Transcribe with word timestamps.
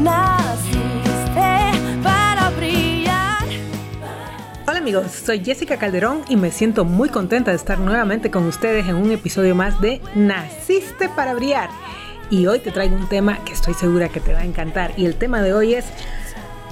Naciste 0.00 1.70
para 2.02 2.50
brillar. 2.56 3.44
Hola 4.66 4.78
amigos, 4.78 5.06
soy 5.12 5.44
Jessica 5.44 5.76
Calderón 5.76 6.22
y 6.28 6.34
me 6.34 6.50
siento 6.50 6.84
muy 6.84 7.08
contenta 7.08 7.52
de 7.52 7.56
estar 7.56 7.78
nuevamente 7.78 8.28
con 8.28 8.44
ustedes 8.44 8.88
en 8.88 8.96
un 8.96 9.12
episodio 9.12 9.54
más 9.54 9.80
de 9.80 10.00
Naciste 10.16 11.08
para 11.10 11.34
brillar. 11.34 11.70
Y 12.28 12.48
hoy 12.48 12.58
te 12.58 12.72
traigo 12.72 12.96
un 12.96 13.08
tema 13.08 13.44
que 13.44 13.52
estoy 13.52 13.74
segura 13.74 14.08
que 14.08 14.18
te 14.18 14.32
va 14.32 14.40
a 14.40 14.44
encantar. 14.44 14.92
Y 14.96 15.06
el 15.06 15.14
tema 15.14 15.42
de 15.42 15.54
hoy 15.54 15.74
es 15.74 15.84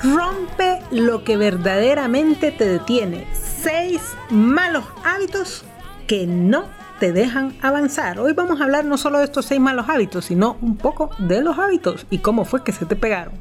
Rompe 0.02 0.80
lo 0.90 1.22
que 1.22 1.36
verdaderamente 1.36 2.50
te 2.50 2.66
detiene. 2.66 3.28
Seis 3.34 4.00
malos 4.30 4.84
hábitos 5.04 5.64
que 6.08 6.26
no 6.26 6.64
te 7.02 7.12
dejan 7.12 7.52
avanzar. 7.62 8.20
Hoy 8.20 8.32
vamos 8.32 8.60
a 8.60 8.64
hablar 8.64 8.84
no 8.84 8.96
solo 8.96 9.18
de 9.18 9.24
estos 9.24 9.46
seis 9.46 9.60
malos 9.60 9.88
hábitos, 9.88 10.26
sino 10.26 10.56
un 10.62 10.76
poco 10.76 11.10
de 11.18 11.42
los 11.42 11.58
hábitos 11.58 12.06
y 12.10 12.18
cómo 12.18 12.44
fue 12.44 12.62
que 12.62 12.70
se 12.70 12.86
te 12.86 12.94
pegaron. 12.94 13.34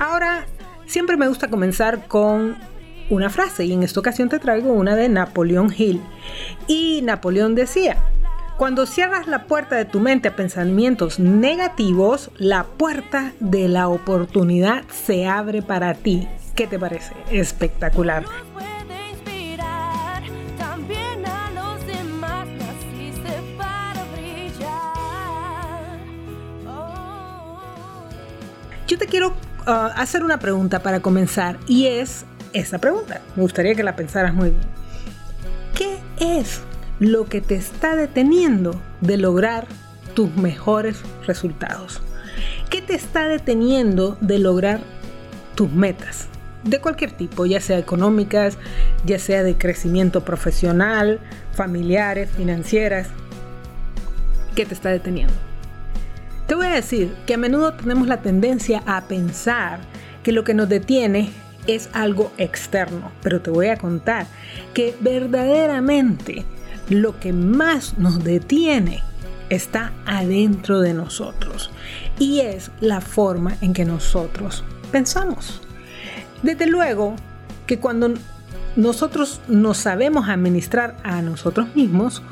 Ahora, 0.00 0.46
siempre 0.86 1.16
me 1.16 1.28
gusta 1.28 1.46
comenzar 1.46 2.08
con 2.08 2.56
una 3.08 3.30
frase 3.30 3.66
y 3.66 3.72
en 3.72 3.84
esta 3.84 4.00
ocasión 4.00 4.28
te 4.28 4.40
traigo 4.40 4.72
una 4.72 4.96
de 4.96 5.08
Napoleón 5.08 5.72
Hill. 5.72 6.02
Y 6.66 7.02
Napoleón 7.04 7.54
decía, 7.54 7.98
cuando 8.56 8.84
cierras 8.84 9.28
la 9.28 9.44
puerta 9.44 9.76
de 9.76 9.84
tu 9.84 10.00
mente 10.00 10.26
a 10.26 10.34
pensamientos 10.34 11.20
negativos, 11.20 12.32
la 12.36 12.64
puerta 12.64 13.32
de 13.38 13.68
la 13.68 13.86
oportunidad 13.86 14.82
se 14.90 15.28
abre 15.28 15.62
para 15.62 15.94
ti. 15.94 16.26
¿Qué 16.56 16.66
te 16.66 16.80
parece? 16.80 17.12
Espectacular. 17.30 18.24
Quiero 29.06 29.28
uh, 29.66 29.70
hacer 29.96 30.24
una 30.24 30.38
pregunta 30.38 30.82
para 30.82 31.00
comenzar 31.00 31.58
y 31.66 31.86
es 31.86 32.24
esa 32.52 32.78
pregunta. 32.78 33.20
Me 33.36 33.42
gustaría 33.42 33.74
que 33.74 33.82
la 33.82 33.96
pensaras 33.96 34.34
muy 34.34 34.50
bien. 34.50 34.62
¿Qué 35.74 35.98
es 36.40 36.60
lo 36.98 37.26
que 37.26 37.40
te 37.40 37.54
está 37.54 37.96
deteniendo 37.96 38.80
de 39.00 39.16
lograr 39.16 39.66
tus 40.14 40.34
mejores 40.36 41.00
resultados? 41.26 42.00
¿Qué 42.70 42.82
te 42.82 42.94
está 42.94 43.28
deteniendo 43.28 44.16
de 44.20 44.38
lograr 44.38 44.80
tus 45.54 45.70
metas? 45.70 46.28
De 46.64 46.80
cualquier 46.80 47.10
tipo, 47.12 47.44
ya 47.44 47.60
sea 47.60 47.78
económicas, 47.78 48.56
ya 49.04 49.18
sea 49.18 49.42
de 49.42 49.56
crecimiento 49.56 50.24
profesional, 50.24 51.18
familiares, 51.52 52.30
financieras. 52.30 53.08
¿Qué 54.54 54.64
te 54.64 54.74
está 54.74 54.90
deteniendo? 54.90 55.51
Te 56.52 56.56
voy 56.56 56.66
a 56.66 56.74
decir 56.74 57.14
que 57.24 57.32
a 57.32 57.38
menudo 57.38 57.72
tenemos 57.72 58.06
la 58.06 58.20
tendencia 58.20 58.82
a 58.84 59.08
pensar 59.08 59.80
que 60.22 60.32
lo 60.32 60.44
que 60.44 60.52
nos 60.52 60.68
detiene 60.68 61.30
es 61.66 61.88
algo 61.94 62.30
externo, 62.36 63.10
pero 63.22 63.40
te 63.40 63.48
voy 63.48 63.68
a 63.68 63.78
contar 63.78 64.26
que 64.74 64.94
verdaderamente 65.00 66.44
lo 66.90 67.18
que 67.18 67.32
más 67.32 67.96
nos 67.96 68.22
detiene 68.22 69.02
está 69.48 69.94
adentro 70.04 70.80
de 70.80 70.92
nosotros 70.92 71.70
y 72.18 72.40
es 72.40 72.70
la 72.82 73.00
forma 73.00 73.56
en 73.62 73.72
que 73.72 73.86
nosotros 73.86 74.62
pensamos. 74.90 75.62
Desde 76.42 76.66
luego 76.66 77.16
que 77.66 77.78
cuando 77.78 78.12
nosotros 78.76 79.40
nos 79.48 79.78
sabemos 79.78 80.28
administrar 80.28 80.96
a 81.04 81.20
nosotros 81.22 81.74
mismos, 81.74 82.22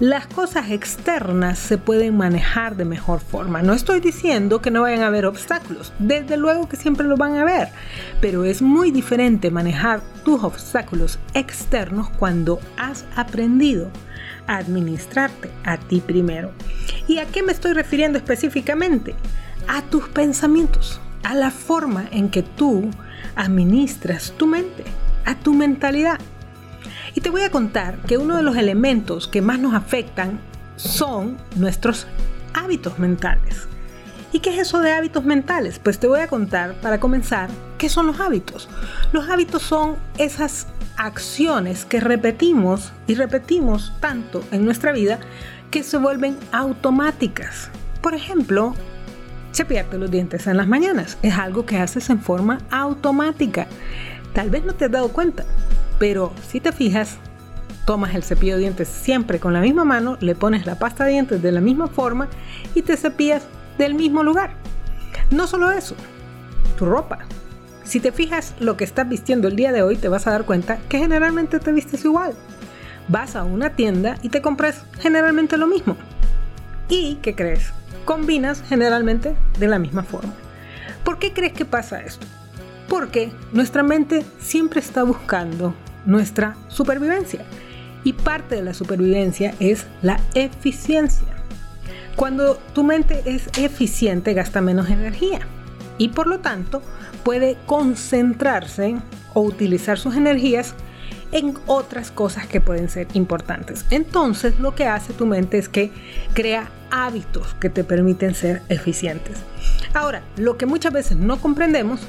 las 0.00 0.26
cosas 0.26 0.70
externas 0.70 1.58
se 1.58 1.78
pueden 1.78 2.16
manejar 2.16 2.76
de 2.76 2.84
mejor 2.84 3.20
forma. 3.20 3.62
No 3.62 3.72
estoy 3.72 4.00
diciendo 4.00 4.60
que 4.60 4.70
no 4.70 4.82
vayan 4.82 5.02
a 5.02 5.08
haber 5.08 5.26
obstáculos, 5.26 5.92
desde 5.98 6.36
luego 6.36 6.68
que 6.68 6.76
siempre 6.76 7.06
lo 7.06 7.16
van 7.16 7.36
a 7.36 7.42
haber, 7.42 7.68
pero 8.20 8.44
es 8.44 8.62
muy 8.62 8.90
diferente 8.90 9.50
manejar 9.50 10.00
tus 10.24 10.42
obstáculos 10.42 11.18
externos 11.34 12.08
cuando 12.18 12.58
has 12.76 13.04
aprendido 13.14 13.90
a 14.46 14.56
administrarte 14.56 15.50
a 15.64 15.76
ti 15.76 16.00
primero. 16.00 16.50
¿Y 17.06 17.18
a 17.18 17.26
qué 17.26 17.42
me 17.42 17.52
estoy 17.52 17.74
refiriendo 17.74 18.18
específicamente? 18.18 19.14
A 19.68 19.82
tus 19.82 20.08
pensamientos, 20.08 21.00
a 21.22 21.34
la 21.34 21.50
forma 21.50 22.06
en 22.10 22.30
que 22.30 22.42
tú 22.42 22.90
administras 23.36 24.32
tu 24.36 24.46
mente, 24.46 24.84
a 25.24 25.34
tu 25.36 25.54
mentalidad. 25.54 26.18
Y 27.14 27.20
te 27.20 27.30
voy 27.30 27.42
a 27.42 27.50
contar 27.50 27.98
que 28.06 28.18
uno 28.18 28.36
de 28.36 28.42
los 28.42 28.56
elementos 28.56 29.28
que 29.28 29.42
más 29.42 29.58
nos 29.58 29.74
afectan 29.74 30.40
son 30.76 31.36
nuestros 31.56 32.06
hábitos 32.54 32.98
mentales. 32.98 33.68
¿Y 34.32 34.40
qué 34.40 34.50
es 34.50 34.60
eso 34.60 34.80
de 34.80 34.92
hábitos 34.92 35.24
mentales? 35.24 35.78
Pues 35.78 35.98
te 35.98 36.06
voy 36.06 36.20
a 36.20 36.26
contar 36.26 36.74
para 36.80 36.98
comenzar 36.98 37.50
qué 37.76 37.90
son 37.90 38.06
los 38.06 38.18
hábitos. 38.18 38.68
Los 39.12 39.28
hábitos 39.28 39.62
son 39.62 39.96
esas 40.16 40.68
acciones 40.96 41.84
que 41.84 42.00
repetimos 42.00 42.92
y 43.06 43.14
repetimos 43.14 43.92
tanto 44.00 44.42
en 44.50 44.64
nuestra 44.64 44.92
vida 44.92 45.18
que 45.70 45.82
se 45.82 45.98
vuelven 45.98 46.38
automáticas. 46.50 47.70
Por 48.00 48.14
ejemplo, 48.14 48.74
cepillarte 49.52 49.98
los 49.98 50.10
dientes 50.10 50.46
en 50.46 50.56
las 50.56 50.66
mañanas 50.66 51.18
es 51.22 51.34
algo 51.34 51.66
que 51.66 51.76
haces 51.76 52.08
en 52.08 52.20
forma 52.20 52.58
automática. 52.70 53.66
Tal 54.34 54.50
vez 54.50 54.64
no 54.64 54.74
te 54.74 54.86
has 54.86 54.90
dado 54.90 55.08
cuenta, 55.08 55.44
pero 55.98 56.32
si 56.48 56.60
te 56.60 56.72
fijas, 56.72 57.18
tomas 57.84 58.14
el 58.14 58.22
cepillo 58.22 58.54
de 58.54 58.60
dientes 58.60 58.88
siempre 58.88 59.40
con 59.40 59.52
la 59.52 59.60
misma 59.60 59.84
mano, 59.84 60.16
le 60.20 60.34
pones 60.34 60.66
la 60.66 60.78
pasta 60.78 61.04
de 61.04 61.12
dientes 61.12 61.42
de 61.42 61.52
la 61.52 61.60
misma 61.60 61.88
forma 61.88 62.28
y 62.74 62.82
te 62.82 62.96
cepillas 62.96 63.42
del 63.78 63.94
mismo 63.94 64.22
lugar. 64.22 64.54
No 65.30 65.46
solo 65.46 65.70
eso, 65.70 65.94
tu 66.78 66.86
ropa. 66.86 67.18
Si 67.84 68.00
te 68.00 68.12
fijas 68.12 68.54
lo 68.60 68.76
que 68.76 68.84
estás 68.84 69.08
vistiendo 69.08 69.48
el 69.48 69.56
día 69.56 69.72
de 69.72 69.82
hoy, 69.82 69.96
te 69.96 70.08
vas 70.08 70.26
a 70.26 70.30
dar 70.30 70.44
cuenta 70.44 70.78
que 70.88 70.98
generalmente 70.98 71.58
te 71.58 71.72
vistes 71.72 72.04
igual. 72.04 72.34
Vas 73.08 73.36
a 73.36 73.44
una 73.44 73.70
tienda 73.70 74.16
y 74.22 74.28
te 74.28 74.40
compras 74.40 74.84
generalmente 75.00 75.56
lo 75.56 75.66
mismo. 75.66 75.96
¿Y 76.88 77.16
qué 77.16 77.34
crees? 77.34 77.72
Combinas 78.04 78.62
generalmente 78.68 79.34
de 79.58 79.68
la 79.68 79.78
misma 79.78 80.04
forma. 80.04 80.32
¿Por 81.04 81.18
qué 81.18 81.32
crees 81.32 81.52
que 81.52 81.64
pasa 81.64 82.00
esto? 82.00 82.26
Porque 82.92 83.32
nuestra 83.54 83.82
mente 83.82 84.22
siempre 84.38 84.80
está 84.80 85.02
buscando 85.02 85.74
nuestra 86.04 86.58
supervivencia. 86.68 87.42
Y 88.04 88.12
parte 88.12 88.56
de 88.56 88.62
la 88.62 88.74
supervivencia 88.74 89.54
es 89.60 89.86
la 90.02 90.20
eficiencia. 90.34 91.28
Cuando 92.16 92.56
tu 92.74 92.84
mente 92.84 93.22
es 93.24 93.48
eficiente 93.56 94.34
gasta 94.34 94.60
menos 94.60 94.90
energía 94.90 95.40
y 95.96 96.08
por 96.08 96.26
lo 96.26 96.40
tanto 96.40 96.82
puede 97.24 97.56
concentrarse 97.64 98.96
o 99.32 99.40
utilizar 99.40 99.98
sus 99.98 100.14
energías 100.14 100.74
en 101.30 101.54
otras 101.64 102.10
cosas 102.10 102.46
que 102.46 102.60
pueden 102.60 102.90
ser 102.90 103.08
importantes. 103.14 103.86
Entonces 103.88 104.60
lo 104.60 104.74
que 104.74 104.84
hace 104.84 105.14
tu 105.14 105.24
mente 105.24 105.56
es 105.56 105.70
que 105.70 105.90
crea 106.34 106.70
hábitos 106.90 107.54
que 107.54 107.70
te 107.70 107.84
permiten 107.84 108.34
ser 108.34 108.60
eficientes. 108.68 109.38
Ahora, 109.94 110.20
lo 110.36 110.58
que 110.58 110.66
muchas 110.66 110.92
veces 110.92 111.16
no 111.16 111.40
comprendemos 111.40 112.06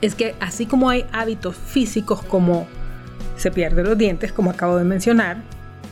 es 0.00 0.14
que 0.14 0.34
así 0.40 0.66
como 0.66 0.88
hay 0.90 1.06
hábitos 1.12 1.56
físicos 1.56 2.22
como 2.22 2.66
se 3.36 3.50
pierde 3.50 3.82
los 3.82 3.96
dientes, 3.96 4.32
como 4.32 4.50
acabo 4.50 4.76
de 4.76 4.84
mencionar, 4.84 5.38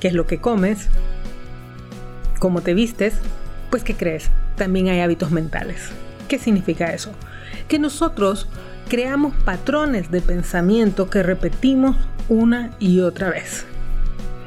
que 0.00 0.08
es 0.08 0.14
lo 0.14 0.26
que 0.26 0.38
comes, 0.38 0.88
cómo 2.38 2.60
te 2.60 2.74
vistes, 2.74 3.14
pues 3.70 3.82
¿qué 3.82 3.94
crees? 3.94 4.30
También 4.56 4.88
hay 4.88 5.00
hábitos 5.00 5.30
mentales. 5.30 5.90
¿Qué 6.28 6.38
significa 6.38 6.92
eso? 6.92 7.12
Que 7.68 7.78
nosotros 7.78 8.48
creamos 8.88 9.34
patrones 9.44 10.10
de 10.10 10.20
pensamiento 10.20 11.10
que 11.10 11.22
repetimos 11.22 11.96
una 12.28 12.72
y 12.78 13.00
otra 13.00 13.30
vez. 13.30 13.66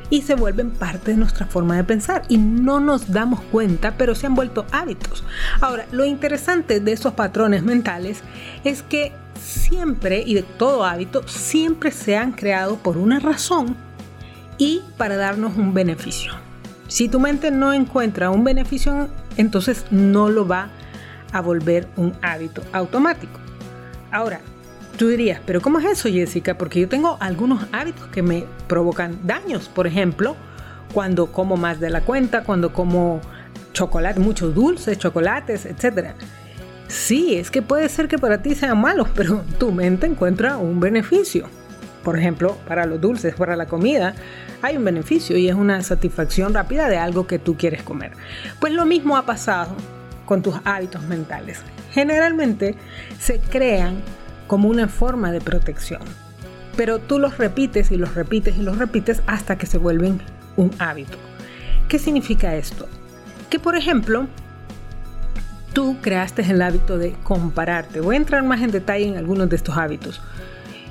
Y 0.10 0.24
se 0.24 0.36
vuelven 0.36 0.72
parte 0.72 1.12
de 1.12 1.18
nuestra 1.18 1.46
forma 1.46 1.78
de 1.78 1.86
pensar 1.86 2.24
y 2.28 2.38
no 2.38 2.80
nos 2.80 3.12
damos 3.12 3.40
cuenta, 3.42 3.96
pero 3.98 4.14
se 4.14 4.28
han 4.28 4.36
vuelto 4.36 4.66
hábitos. 4.72 5.24
Ahora, 5.62 5.86
lo 5.92 6.06
interesante 6.06 6.82
de 6.82 6.92
esos 6.92 7.14
patrones 7.14 7.64
mentales 7.64 8.22
es 8.64 8.84
que 8.84 9.14
siempre 9.52 10.24
y 10.26 10.34
de 10.34 10.44
todo 10.44 10.86
hábito, 10.86 11.28
siempre 11.28 11.92
se 11.92 12.18
han 12.18 12.32
creado 12.32 12.78
por 12.78 12.98
una 12.98 13.20
razón 13.20 13.76
y 14.58 14.82
para 14.98 15.18
darnos 15.18 15.58
un 15.58 15.74
beneficio. 15.74 16.34
Si 16.88 17.08
tu 17.08 17.20
mente 17.20 17.52
no 17.52 17.74
encuentra 17.74 18.30
un 18.30 18.44
beneficio, 18.44 19.10
entonces 19.38 19.86
no 19.92 20.30
lo 20.30 20.48
va 20.48 20.70
a 21.32 21.42
volver 21.42 21.88
un 21.96 22.14
hábito 22.22 22.62
automático. 22.74 23.40
Ahora, 24.12 24.42
tú 24.98 25.08
dirías, 25.08 25.40
pero 25.46 25.62
¿cómo 25.62 25.80
es 25.80 25.86
eso, 25.86 26.10
Jessica? 26.10 26.58
Porque 26.58 26.82
yo 26.82 26.90
tengo 26.90 27.18
algunos 27.20 27.66
hábitos 27.72 28.08
que 28.08 28.22
me 28.22 28.46
provocan 28.68 29.20
daños. 29.24 29.70
Por 29.70 29.88
ejemplo, 29.88 30.36
cuando 30.94 31.32
como 31.32 31.56
más 31.56 31.80
de 31.80 31.90
la 31.90 32.02
cuenta, 32.02 32.44
cuando 32.44 32.74
como 32.74 33.22
chocolate, 33.74 34.20
muchos 34.20 34.54
dulces, 34.54 34.98
chocolates, 34.98 35.66
etc. 35.66 36.14
Sí, 36.92 37.36
es 37.36 37.50
que 37.50 37.62
puede 37.62 37.88
ser 37.88 38.10
que 38.10 38.18
para 38.18 38.42
ti 38.42 38.54
sean 38.54 38.82
malos, 38.82 39.08
pero 39.16 39.46
tu 39.58 39.72
mente 39.72 40.08
encuentra 40.08 40.58
un 40.58 40.82
beneficio. 40.82 41.48
Por 42.04 42.20
ejemplo, 42.20 42.58
para 42.68 42.86
los 42.86 43.00
dulces, 43.00 43.34
para 43.34 43.56
la 43.56 43.66
comida, 43.68 44.14
hay 44.62 44.76
un 44.76 44.84
beneficio 44.84 45.38
y 45.38 45.48
es 45.48 45.56
una 45.56 45.82
satisfacción 45.84 46.54
rápida 46.54 46.90
de 46.90 46.98
algo 46.98 47.28
que 47.28 47.40
tú 47.40 47.56
quieres 47.56 47.82
comer. 47.82 48.12
Pues 48.60 48.74
lo 48.74 48.86
mismo 48.86 49.16
ha 49.16 49.26
pasado 49.26 49.74
con 50.26 50.42
tus 50.42 50.56
hábitos 50.66 51.02
mentales. 51.04 51.62
Generalmente 51.94 52.76
se 53.20 53.40
crean 53.40 54.02
como 54.48 54.68
una 54.68 54.90
forma 54.90 55.32
de 55.32 55.40
protección, 55.40 56.02
pero 56.76 57.00
tú 57.00 57.20
los 57.20 57.38
repites 57.38 57.92
y 57.92 57.96
los 57.96 58.16
repites 58.16 58.58
y 58.58 58.64
los 58.64 58.78
repites 58.78 59.22
hasta 59.28 59.58
que 59.58 59.66
se 59.66 59.78
vuelven 59.78 60.22
un 60.58 60.72
hábito. 60.78 61.18
¿Qué 61.88 62.00
significa 62.00 62.54
esto? 62.54 62.90
Que 63.50 63.60
por 63.60 63.78
ejemplo, 63.78 64.28
tú 65.74 65.98
creaste 66.02 66.42
el 66.44 66.62
hábito 66.62 66.98
de 66.98 67.14
compararte. 67.24 68.02
Voy 68.02 68.16
a 68.16 68.20
entrar 68.20 68.44
más 68.44 68.62
en 68.62 68.72
detalle 68.72 69.06
en 69.06 69.18
algunos 69.18 69.50
de 69.50 69.56
estos 69.56 69.78
hábitos. 69.78 70.22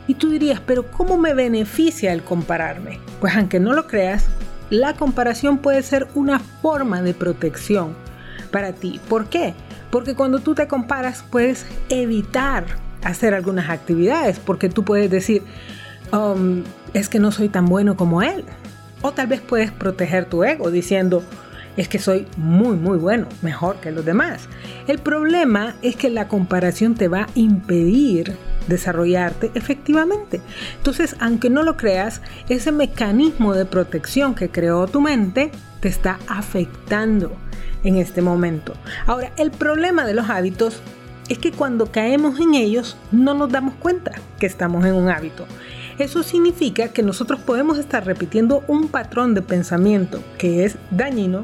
Y 0.06 0.14
tú 0.14 0.30
dirías, 0.30 0.60
pero 0.64 0.90
¿cómo 0.90 1.18
me 1.18 1.34
beneficia 1.34 2.12
el 2.12 2.22
compararme? 2.22 2.98
Pues 3.20 3.36
aunque 3.36 3.60
no 3.60 3.72
lo 3.72 3.86
creas, 3.86 4.26
la 4.70 4.94
comparación 4.94 5.58
puede 5.58 5.82
ser 5.82 6.08
una 6.14 6.38
forma 6.38 7.02
de 7.02 7.14
protección 7.14 7.94
para 8.50 8.72
ti. 8.72 9.00
¿Por 9.08 9.28
qué? 9.28 9.54
Porque 9.90 10.14
cuando 10.14 10.40
tú 10.40 10.54
te 10.54 10.66
comparas 10.66 11.24
puedes 11.30 11.66
evitar 11.88 12.64
hacer 13.02 13.34
algunas 13.34 13.70
actividades, 13.70 14.38
porque 14.38 14.68
tú 14.68 14.84
puedes 14.84 15.10
decir, 15.10 15.42
um, 16.12 16.62
es 16.92 17.08
que 17.08 17.18
no 17.18 17.32
soy 17.32 17.48
tan 17.48 17.66
bueno 17.66 17.96
como 17.96 18.22
él. 18.22 18.44
O 19.02 19.12
tal 19.12 19.28
vez 19.28 19.40
puedes 19.40 19.70
proteger 19.70 20.26
tu 20.26 20.44
ego 20.44 20.70
diciendo, 20.70 21.22
es 21.80 21.88
que 21.88 21.98
soy 21.98 22.26
muy, 22.36 22.76
muy 22.76 22.98
bueno, 22.98 23.26
mejor 23.40 23.76
que 23.76 23.90
los 23.90 24.04
demás. 24.04 24.50
El 24.86 24.98
problema 24.98 25.76
es 25.80 25.96
que 25.96 26.10
la 26.10 26.28
comparación 26.28 26.94
te 26.94 27.08
va 27.08 27.22
a 27.22 27.28
impedir 27.34 28.36
desarrollarte 28.68 29.50
efectivamente. 29.54 30.42
Entonces, 30.76 31.16
aunque 31.20 31.48
no 31.48 31.62
lo 31.62 31.78
creas, 31.78 32.20
ese 32.50 32.70
mecanismo 32.70 33.54
de 33.54 33.64
protección 33.64 34.34
que 34.34 34.50
creó 34.50 34.88
tu 34.88 35.00
mente 35.00 35.52
te 35.80 35.88
está 35.88 36.18
afectando 36.28 37.32
en 37.82 37.96
este 37.96 38.20
momento. 38.20 38.74
Ahora, 39.06 39.32
el 39.38 39.50
problema 39.50 40.04
de 40.04 40.12
los 40.12 40.28
hábitos 40.28 40.82
es 41.30 41.38
que 41.38 41.50
cuando 41.50 41.90
caemos 41.90 42.40
en 42.40 42.56
ellos 42.56 42.98
no 43.10 43.32
nos 43.32 43.50
damos 43.50 43.72
cuenta 43.76 44.12
que 44.38 44.44
estamos 44.44 44.84
en 44.84 44.96
un 44.96 45.08
hábito. 45.08 45.46
Eso 45.98 46.22
significa 46.22 46.88
que 46.88 47.02
nosotros 47.02 47.40
podemos 47.40 47.78
estar 47.78 48.04
repitiendo 48.04 48.64
un 48.68 48.88
patrón 48.88 49.32
de 49.32 49.40
pensamiento 49.40 50.22
que 50.36 50.66
es 50.66 50.76
dañino, 50.90 51.42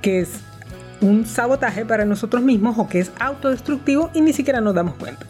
que 0.00 0.20
es 0.20 0.40
un 1.00 1.26
sabotaje 1.26 1.84
para 1.84 2.04
nosotros 2.04 2.42
mismos 2.42 2.76
o 2.78 2.88
que 2.88 3.00
es 3.00 3.10
autodestructivo 3.18 4.10
y 4.14 4.20
ni 4.20 4.32
siquiera 4.32 4.60
nos 4.60 4.74
damos 4.74 4.94
cuenta. 4.96 5.26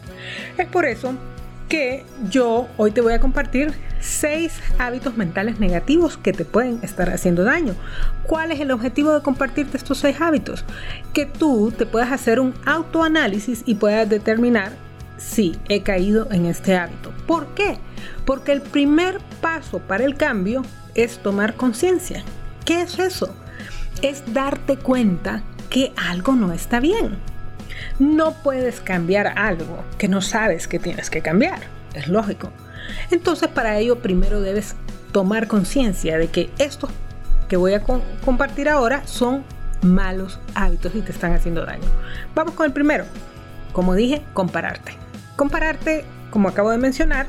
Es 0.57 0.67
por 0.67 0.85
eso 0.85 1.13
que 1.69 2.03
yo 2.29 2.67
hoy 2.75 2.91
te 2.91 2.99
voy 2.99 3.13
a 3.13 3.21
compartir 3.21 3.73
seis 4.01 4.59
hábitos 4.77 5.15
mentales 5.15 5.59
negativos 5.61 6.17
que 6.17 6.33
te 6.33 6.43
pueden 6.43 6.79
estar 6.81 7.09
haciendo 7.09 7.45
daño. 7.45 7.75
¿Cuál 8.23 8.51
es 8.51 8.59
el 8.59 8.71
objetivo 8.71 9.13
de 9.13 9.21
compartirte 9.21 9.77
estos 9.77 9.99
seis 9.99 10.19
hábitos? 10.19 10.65
Que 11.13 11.25
tú 11.25 11.71
te 11.71 11.85
puedas 11.85 12.11
hacer 12.11 12.41
un 12.41 12.53
autoanálisis 12.65 13.63
y 13.65 13.75
puedas 13.75 14.09
determinar 14.09 14.73
si 15.17 15.57
he 15.69 15.81
caído 15.81 16.27
en 16.31 16.45
este 16.45 16.75
hábito. 16.75 17.13
¿Por 17.25 17.47
qué? 17.53 17.77
Porque 18.25 18.51
el 18.51 18.61
primer 18.61 19.19
paso 19.39 19.79
para 19.79 20.03
el 20.03 20.17
cambio 20.17 20.63
es 20.93 21.19
tomar 21.19 21.55
conciencia. 21.55 22.23
¿Qué 22.65 22.81
es 22.81 22.99
eso? 22.99 23.33
Es 24.01 24.33
darte 24.33 24.77
cuenta 24.77 25.43
que 25.69 25.93
algo 25.95 26.33
no 26.33 26.51
está 26.53 26.79
bien. 26.79 27.17
No 27.99 28.33
puedes 28.43 28.81
cambiar 28.81 29.27
algo 29.37 29.83
que 29.97 30.07
no 30.07 30.21
sabes 30.21 30.67
que 30.67 30.79
tienes 30.79 31.09
que 31.09 31.21
cambiar. 31.21 31.59
Es 31.93 32.07
lógico. 32.07 32.51
Entonces 33.09 33.49
para 33.49 33.77
ello 33.77 33.99
primero 33.99 34.41
debes 34.41 34.75
tomar 35.11 35.47
conciencia 35.47 36.17
de 36.17 36.27
que 36.27 36.49
estos 36.57 36.89
que 37.47 37.57
voy 37.57 37.73
a 37.73 37.81
compartir 37.81 38.69
ahora 38.69 39.05
son 39.05 39.43
malos 39.81 40.39
hábitos 40.55 40.95
y 40.95 41.01
te 41.01 41.11
están 41.11 41.33
haciendo 41.33 41.65
daño. 41.65 41.87
Vamos 42.33 42.53
con 42.53 42.65
el 42.65 42.73
primero. 42.73 43.05
Como 43.73 43.93
dije, 43.95 44.21
compararte. 44.33 44.93
Compararte, 45.35 46.05
como 46.29 46.49
acabo 46.49 46.71
de 46.71 46.77
mencionar, 46.77 47.27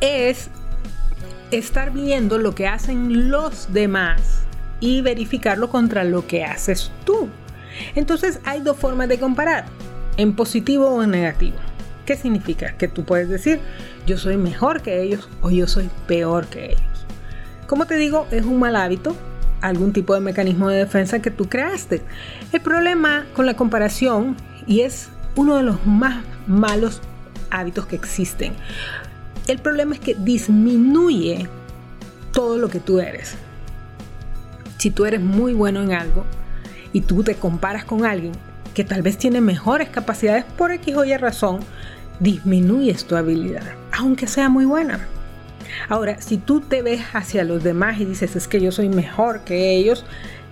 es 0.00 0.50
estar 1.50 1.92
viendo 1.92 2.38
lo 2.38 2.54
que 2.54 2.66
hacen 2.66 3.30
los 3.30 3.72
demás 3.72 4.42
y 4.80 5.00
verificarlo 5.00 5.68
contra 5.68 6.04
lo 6.04 6.26
que 6.26 6.44
haces 6.44 6.90
tú. 7.04 7.28
Entonces 7.94 8.40
hay 8.44 8.60
dos 8.60 8.76
formas 8.76 9.08
de 9.08 9.18
comparar, 9.18 9.66
en 10.16 10.34
positivo 10.34 10.88
o 10.88 11.02
en 11.02 11.10
negativo. 11.10 11.56
¿Qué 12.06 12.16
significa? 12.16 12.72
Que 12.78 12.88
tú 12.88 13.04
puedes 13.04 13.28
decir, 13.28 13.60
yo 14.06 14.16
soy 14.16 14.36
mejor 14.36 14.82
que 14.82 15.02
ellos 15.02 15.28
o 15.42 15.50
yo 15.50 15.66
soy 15.66 15.90
peor 16.06 16.46
que 16.46 16.72
ellos. 16.72 17.06
Como 17.66 17.86
te 17.86 17.96
digo, 17.96 18.26
es 18.30 18.44
un 18.44 18.58
mal 18.58 18.76
hábito, 18.76 19.14
algún 19.60 19.92
tipo 19.92 20.14
de 20.14 20.20
mecanismo 20.20 20.70
de 20.70 20.78
defensa 20.78 21.20
que 21.20 21.30
tú 21.30 21.48
creaste. 21.48 22.02
El 22.52 22.60
problema 22.62 23.26
con 23.34 23.44
la 23.44 23.54
comparación, 23.54 24.36
y 24.66 24.80
es 24.80 25.10
uno 25.36 25.56
de 25.56 25.62
los 25.62 25.84
más 25.86 26.24
malos 26.46 27.02
hábitos 27.50 27.86
que 27.86 27.96
existen, 27.96 28.54
el 29.46 29.58
problema 29.58 29.94
es 29.94 30.00
que 30.00 30.14
disminuye 30.14 31.48
todo 32.32 32.58
lo 32.58 32.68
que 32.68 32.80
tú 32.80 33.00
eres. 33.00 33.36
Si 34.78 34.90
tú 34.90 35.04
eres 35.04 35.20
muy 35.20 35.54
bueno 35.54 35.82
en 35.82 35.92
algo, 35.92 36.24
y 36.92 37.02
tú 37.02 37.22
te 37.22 37.34
comparas 37.34 37.84
con 37.84 38.04
alguien 38.04 38.32
que 38.74 38.84
tal 38.84 39.02
vez 39.02 39.18
tiene 39.18 39.40
mejores 39.40 39.88
capacidades 39.88 40.44
por 40.44 40.70
X 40.72 40.96
o 40.96 41.04
Y 41.04 41.16
razón, 41.16 41.60
disminuyes 42.20 43.04
tu 43.04 43.16
habilidad, 43.16 43.64
aunque 43.92 44.26
sea 44.26 44.48
muy 44.48 44.64
buena. 44.64 45.06
Ahora, 45.88 46.20
si 46.20 46.38
tú 46.38 46.60
te 46.60 46.82
ves 46.82 47.02
hacia 47.12 47.44
los 47.44 47.62
demás 47.62 48.00
y 48.00 48.04
dices 48.04 48.36
es 48.36 48.48
que 48.48 48.60
yo 48.60 48.72
soy 48.72 48.88
mejor 48.88 49.40
que 49.40 49.76
ellos, 49.76 50.04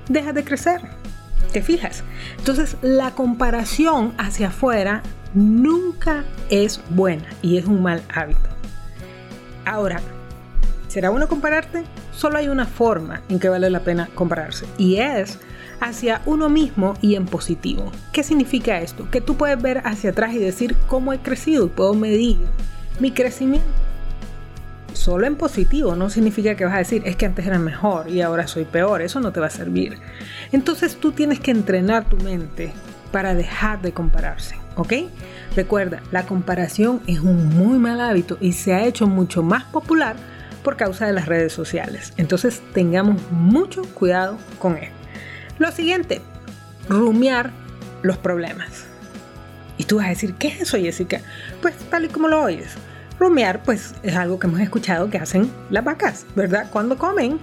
deja 0.08 0.32
de 0.32 0.44
crecer. 0.44 0.80
¿Te 1.52 1.62
fijas? 1.62 2.02
Entonces, 2.38 2.76
la 2.82 3.12
comparación 3.12 4.12
hacia 4.18 4.48
afuera 4.48 5.02
nunca 5.34 6.24
es 6.50 6.80
buena 6.90 7.28
y 7.42 7.58
es 7.58 7.66
un 7.66 7.82
mal 7.82 8.02
hábito. 8.12 8.48
Ahora, 9.64 10.00
¿será 10.88 11.10
bueno 11.10 11.28
compararte? 11.28 11.84
Solo 12.16 12.38
hay 12.38 12.48
una 12.48 12.64
forma 12.64 13.20
en 13.28 13.38
que 13.38 13.50
vale 13.50 13.68
la 13.68 13.80
pena 13.80 14.08
compararse 14.14 14.64
y 14.78 14.96
es 14.96 15.38
hacia 15.80 16.22
uno 16.24 16.48
mismo 16.48 16.94
y 17.02 17.14
en 17.14 17.26
positivo. 17.26 17.92
¿Qué 18.10 18.22
significa 18.22 18.80
esto? 18.80 19.10
Que 19.10 19.20
tú 19.20 19.36
puedes 19.36 19.60
ver 19.60 19.82
hacia 19.84 20.10
atrás 20.10 20.32
y 20.32 20.38
decir 20.38 20.76
cómo 20.86 21.12
he 21.12 21.18
crecido 21.18 21.66
y 21.66 21.68
puedo 21.68 21.92
medir 21.92 22.38
mi 23.00 23.10
crecimiento. 23.10 23.68
Solo 24.94 25.26
en 25.26 25.36
positivo 25.36 25.94
no 25.94 26.08
significa 26.08 26.54
que 26.54 26.64
vas 26.64 26.74
a 26.74 26.78
decir 26.78 27.02
es 27.04 27.16
que 27.16 27.26
antes 27.26 27.46
era 27.46 27.58
mejor 27.58 28.08
y 28.08 28.22
ahora 28.22 28.46
soy 28.46 28.64
peor, 28.64 29.02
eso 29.02 29.20
no 29.20 29.30
te 29.30 29.40
va 29.40 29.48
a 29.48 29.50
servir. 29.50 29.98
Entonces 30.52 30.96
tú 30.96 31.12
tienes 31.12 31.38
que 31.38 31.50
entrenar 31.50 32.08
tu 32.08 32.16
mente 32.16 32.72
para 33.12 33.34
dejar 33.34 33.82
de 33.82 33.92
compararse, 33.92 34.56
¿ok? 34.76 34.94
Recuerda, 35.54 36.02
la 36.12 36.24
comparación 36.24 37.02
es 37.06 37.20
un 37.20 37.50
muy 37.50 37.78
mal 37.78 38.00
hábito 38.00 38.38
y 38.40 38.52
se 38.52 38.72
ha 38.72 38.86
hecho 38.86 39.06
mucho 39.06 39.42
más 39.42 39.64
popular 39.64 40.16
por 40.66 40.76
causa 40.76 41.06
de 41.06 41.12
las 41.12 41.26
redes 41.26 41.52
sociales. 41.52 42.12
Entonces 42.16 42.60
tengamos 42.74 43.22
mucho 43.30 43.82
cuidado 43.94 44.36
con 44.58 44.76
esto. 44.76 44.96
Lo 45.60 45.70
siguiente, 45.70 46.20
rumiar 46.88 47.52
los 48.02 48.18
problemas. 48.18 48.84
Y 49.78 49.84
tú 49.84 49.98
vas 49.98 50.06
a 50.06 50.08
decir, 50.08 50.34
¿qué 50.34 50.48
es 50.48 50.62
eso, 50.62 50.76
Jessica? 50.76 51.20
Pues 51.62 51.76
tal 51.88 52.06
y 52.06 52.08
como 52.08 52.26
lo 52.26 52.42
oyes. 52.42 52.74
Rumiar, 53.20 53.62
pues 53.62 53.94
es 54.02 54.16
algo 54.16 54.40
que 54.40 54.48
hemos 54.48 54.58
escuchado 54.58 55.08
que 55.08 55.18
hacen 55.18 55.52
las 55.70 55.84
vacas, 55.84 56.26
¿verdad? 56.34 56.68
Cuando 56.72 56.98
comen 56.98 57.38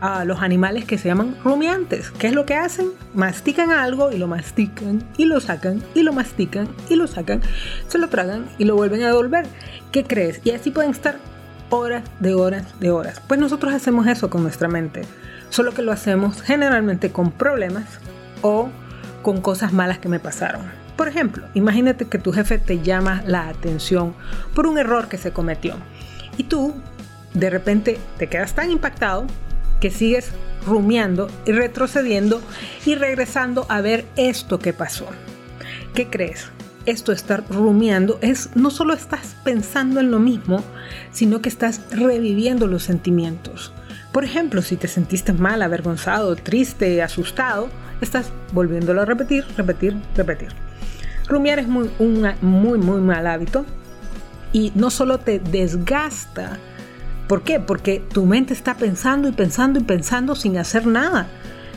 a 0.00 0.24
los 0.24 0.40
animales 0.40 0.86
que 0.86 0.96
se 0.96 1.08
llaman 1.08 1.36
rumiantes. 1.44 2.10
¿Qué 2.12 2.28
es 2.28 2.32
lo 2.32 2.46
que 2.46 2.54
hacen? 2.54 2.86
Mastican 3.12 3.70
algo 3.70 4.10
y 4.12 4.16
lo 4.16 4.28
mastican 4.28 5.04
y 5.18 5.26
lo 5.26 5.40
sacan 5.40 5.82
y 5.94 6.04
lo 6.04 6.14
mastican 6.14 6.70
y 6.88 6.96
lo 6.96 7.06
sacan, 7.06 7.42
se 7.88 7.98
lo 7.98 8.08
tragan 8.08 8.46
y 8.56 8.64
lo 8.64 8.76
vuelven 8.76 9.02
a 9.02 9.08
devolver. 9.08 9.44
¿Qué 9.92 10.04
crees? 10.04 10.40
Y 10.42 10.52
así 10.52 10.70
pueden 10.70 10.92
estar 10.92 11.18
horas 11.72 12.04
de 12.20 12.34
horas 12.34 12.64
de 12.78 12.90
horas. 12.90 13.20
Pues 13.26 13.40
nosotros 13.40 13.72
hacemos 13.72 14.06
eso 14.06 14.30
con 14.30 14.42
nuestra 14.42 14.68
mente 14.68 15.02
solo 15.52 15.72
que 15.72 15.82
lo 15.82 15.92
hacemos 15.92 16.40
generalmente 16.40 17.12
con 17.12 17.30
problemas 17.30 17.84
o 18.40 18.70
con 19.22 19.40
cosas 19.40 19.72
malas 19.72 19.98
que 19.98 20.08
me 20.08 20.18
pasaron. 20.18 20.62
Por 20.96 21.08
ejemplo, 21.08 21.46
imagínate 21.54 22.06
que 22.06 22.18
tu 22.18 22.32
jefe 22.32 22.58
te 22.58 22.80
llama 22.80 23.22
la 23.26 23.48
atención 23.48 24.14
por 24.54 24.66
un 24.66 24.78
error 24.78 25.08
que 25.08 25.18
se 25.18 25.32
cometió 25.32 25.74
y 26.38 26.44
tú 26.44 26.74
de 27.34 27.50
repente 27.50 27.98
te 28.18 28.28
quedas 28.28 28.54
tan 28.54 28.70
impactado 28.70 29.26
que 29.80 29.90
sigues 29.90 30.30
rumiando 30.66 31.28
y 31.44 31.52
retrocediendo 31.52 32.40
y 32.86 32.94
regresando 32.94 33.66
a 33.68 33.80
ver 33.80 34.06
esto 34.16 34.58
que 34.58 34.72
pasó. 34.72 35.06
¿Qué 35.94 36.08
crees? 36.08 36.50
Esto 36.84 37.12
estar 37.12 37.44
rumiando 37.48 38.18
es 38.22 38.50
no 38.56 38.70
solo 38.70 38.92
estás 38.94 39.36
pensando 39.44 40.00
en 40.00 40.10
lo 40.10 40.18
mismo, 40.18 40.64
sino 41.12 41.40
que 41.40 41.48
estás 41.48 41.80
reviviendo 41.92 42.66
los 42.66 42.82
sentimientos. 42.82 43.72
Por 44.12 44.24
ejemplo, 44.24 44.62
si 44.62 44.76
te 44.76 44.88
sentiste 44.88 45.32
mal, 45.32 45.62
avergonzado, 45.62 46.34
triste, 46.36 47.00
asustado, 47.02 47.68
estás 48.00 48.32
volviéndolo 48.52 49.02
a 49.02 49.04
repetir, 49.04 49.44
repetir, 49.56 49.96
repetir. 50.16 50.48
Rumiar 51.28 51.60
es 51.60 51.68
muy, 51.68 51.88
un 51.98 52.28
muy, 52.42 52.78
muy 52.78 53.00
mal 53.00 53.26
hábito 53.26 53.64
y 54.52 54.72
no 54.74 54.90
solo 54.90 55.18
te 55.18 55.38
desgasta, 55.38 56.58
¿por 57.28 57.42
qué? 57.42 57.60
Porque 57.60 58.02
tu 58.12 58.26
mente 58.26 58.52
está 58.52 58.76
pensando 58.76 59.28
y 59.28 59.32
pensando 59.32 59.78
y 59.78 59.84
pensando 59.84 60.34
sin 60.34 60.58
hacer 60.58 60.86
nada. 60.86 61.28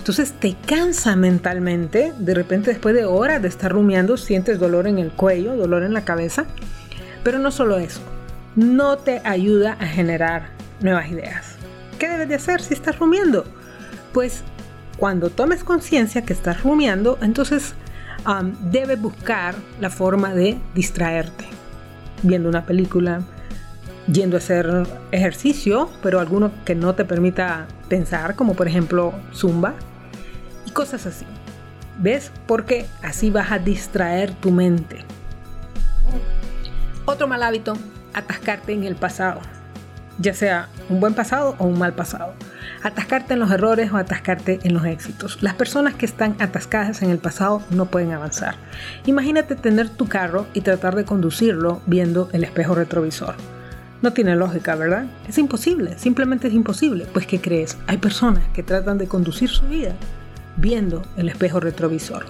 Entonces 0.05 0.33
te 0.33 0.55
cansa 0.67 1.15
mentalmente, 1.15 2.13
de 2.19 2.35
repente 2.35 2.69
después 2.69 2.93
de 2.93 3.05
horas 3.05 3.41
de 3.41 3.47
estar 3.47 3.71
rumiando 3.71 4.17
sientes 4.17 4.59
dolor 4.59 4.85
en 4.85 4.99
el 4.99 5.09
cuello, 5.11 5.55
dolor 5.55 5.81
en 5.81 5.95
la 5.95 6.05
cabeza, 6.05 6.45
pero 7.23 7.39
no 7.39 7.49
solo 7.49 7.79
eso, 7.79 8.01
no 8.55 8.99
te 8.99 9.19
ayuda 9.23 9.75
a 9.79 9.87
generar 9.87 10.49
nuevas 10.79 11.09
ideas. 11.09 11.55
¿Qué 11.97 12.07
debes 12.07 12.29
de 12.29 12.35
hacer 12.35 12.61
si 12.61 12.75
estás 12.75 12.99
rumiando? 12.99 13.45
Pues 14.13 14.43
cuando 14.97 15.31
tomes 15.31 15.63
conciencia 15.63 16.21
que 16.23 16.33
estás 16.33 16.61
rumiando, 16.61 17.17
entonces 17.23 17.73
debes 18.69 19.01
buscar 19.01 19.55
la 19.81 19.89
forma 19.89 20.35
de 20.35 20.59
distraerte, 20.75 21.45
viendo 22.21 22.47
una 22.47 22.67
película, 22.67 23.23
yendo 24.05 24.37
a 24.37 24.37
hacer 24.37 24.85
ejercicio, 25.11 25.89
pero 26.03 26.19
alguno 26.19 26.51
que 26.63 26.75
no 26.75 26.93
te 26.93 27.05
permita 27.05 27.65
pensar, 27.89 28.35
como 28.35 28.53
por 28.53 28.67
ejemplo 28.67 29.11
zumba 29.33 29.73
cosas 30.75 31.07
así. 31.07 31.25
¿Ves? 31.97 32.31
Porque 32.45 32.85
así 33.01 33.31
vas 33.31 33.51
a 33.51 33.57
distraer 33.57 34.31
tu 34.33 34.51
mente. 34.51 34.97
Otro 37.05 37.27
mal 37.27 37.41
hábito, 37.41 37.73
atascarte 38.13 38.73
en 38.73 38.83
el 38.83 38.95
pasado, 38.95 39.39
ya 40.19 40.33
sea 40.33 40.67
un 40.89 40.99
buen 40.99 41.13
pasado 41.13 41.55
o 41.59 41.65
un 41.65 41.79
mal 41.79 41.93
pasado. 41.93 42.33
Atascarte 42.83 43.33
en 43.33 43.39
los 43.39 43.51
errores 43.51 43.91
o 43.91 43.97
atascarte 43.97 44.59
en 44.63 44.73
los 44.73 44.85
éxitos. 44.85 45.41
Las 45.41 45.53
personas 45.53 45.95
que 45.95 46.05
están 46.05 46.35
atascadas 46.39 47.01
en 47.01 47.09
el 47.09 47.19
pasado 47.19 47.63
no 47.69 47.85
pueden 47.85 48.11
avanzar. 48.11 48.55
Imagínate 49.05 49.55
tener 49.55 49.89
tu 49.89 50.07
carro 50.07 50.45
y 50.53 50.61
tratar 50.61 50.95
de 50.95 51.05
conducirlo 51.05 51.81
viendo 51.85 52.29
el 52.33 52.43
espejo 52.43 52.75
retrovisor 52.75 53.35
no 54.01 54.13
tiene 54.13 54.35
lógica, 54.35 54.75
¿verdad? 54.75 55.05
Es 55.27 55.39
imposible, 55.39 55.97
simplemente 55.97 56.49
es 56.49 56.53
imposible. 56.53 57.07
Pues 57.11 57.25
¿qué 57.25 57.41
crees? 57.41 57.75
Hay 57.87 57.97
personas 57.97 58.43
que 58.53 58.61
tratan 58.61 58.99
de 58.99 59.07
conducir 59.07 59.49
su 59.49 59.67
vida 59.67 59.95
viendo 60.57 61.03
el 61.17 61.29
espejo 61.29 61.59
retrovisor. 61.59 62.25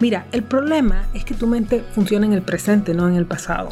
Mira, 0.00 0.26
el 0.32 0.42
problema 0.42 1.06
es 1.14 1.24
que 1.24 1.34
tu 1.34 1.46
mente 1.46 1.84
funciona 1.94 2.26
en 2.26 2.32
el 2.32 2.42
presente, 2.42 2.94
no 2.94 3.08
en 3.08 3.16
el 3.16 3.26
pasado. 3.26 3.70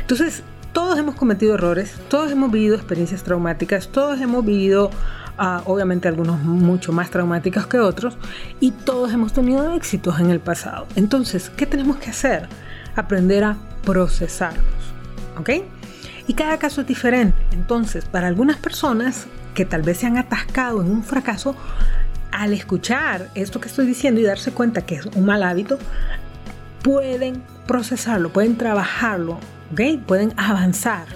Entonces, 0.00 0.42
todos 0.72 0.98
hemos 0.98 1.16
cometido 1.16 1.54
errores, 1.54 1.94
todos 2.08 2.30
hemos 2.30 2.50
vivido 2.50 2.76
experiencias 2.76 3.22
traumáticas, 3.22 3.88
todos 3.88 4.20
hemos 4.20 4.44
vivido, 4.44 4.90
uh, 5.38 5.60
obviamente 5.70 6.08
algunos 6.08 6.40
mucho 6.42 6.92
más 6.92 7.10
traumáticas 7.10 7.66
que 7.66 7.78
otros, 7.78 8.16
y 8.60 8.70
todos 8.70 9.12
hemos 9.12 9.32
tenido 9.32 9.72
éxitos 9.74 10.18
en 10.20 10.30
el 10.30 10.40
pasado. 10.40 10.86
Entonces, 10.96 11.50
¿qué 11.50 11.66
tenemos 11.66 11.98
que 11.98 12.10
hacer? 12.10 12.48
Aprender 12.96 13.44
a 13.44 13.56
procesarlos. 13.84 14.64
¿Ok? 15.38 15.50
Y 16.26 16.34
cada 16.34 16.58
caso 16.58 16.82
es 16.82 16.86
diferente. 16.86 17.36
Entonces, 17.52 18.04
para 18.04 18.28
algunas 18.28 18.56
personas 18.56 19.26
que 19.54 19.64
tal 19.64 19.82
vez 19.82 19.98
se 19.98 20.06
han 20.06 20.16
atascado 20.16 20.80
en 20.80 20.90
un 20.90 21.02
fracaso, 21.02 21.56
al 22.32 22.52
escuchar 22.52 23.28
esto 23.34 23.60
que 23.60 23.68
estoy 23.68 23.86
diciendo 23.86 24.20
y 24.20 24.24
darse 24.24 24.52
cuenta 24.52 24.82
que 24.82 24.96
es 24.96 25.06
un 25.06 25.24
mal 25.24 25.42
hábito, 25.42 25.78
pueden 26.82 27.42
procesarlo, 27.66 28.32
pueden 28.32 28.56
trabajarlo. 28.56 29.38
Pueden 30.06 30.34
avanzar. 30.36 31.06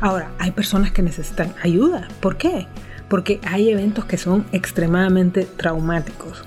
Ahora, 0.00 0.30
hay 0.38 0.50
personas 0.50 0.92
que 0.92 1.00
necesitan 1.00 1.54
ayuda. 1.62 2.06
¿Por 2.20 2.36
qué? 2.36 2.66
Porque 3.08 3.40
hay 3.44 3.70
eventos 3.70 4.04
que 4.04 4.18
son 4.18 4.44
extremadamente 4.52 5.44
traumáticos. 5.44 6.44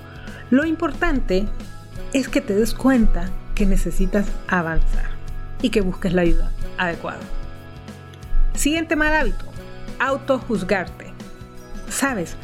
Lo 0.50 0.64
importante 0.64 1.48
es 2.12 2.28
que 2.28 2.40
te 2.40 2.54
des 2.54 2.74
cuenta 2.74 3.28
que 3.56 3.66
necesitas 3.66 4.26
avanzar 4.46 5.10
y 5.62 5.70
que 5.70 5.80
busques 5.80 6.12
la 6.12 6.22
ayuda 6.22 6.52
adecuada. 6.78 7.20
Siguiente 8.54 8.94
mal 8.94 9.12
hábito, 9.12 9.46
autojuzgarte. 9.98 11.12
Sabes, 11.88 12.36